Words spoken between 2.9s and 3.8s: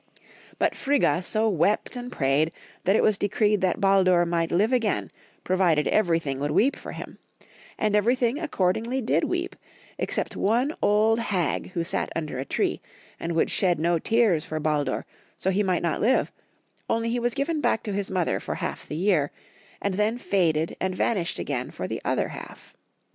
it was decreed that